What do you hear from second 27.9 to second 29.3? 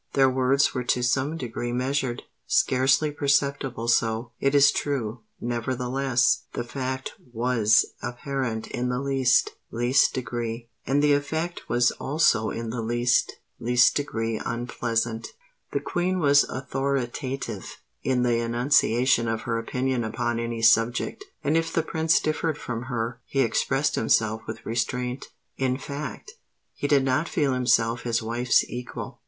his wife's equal.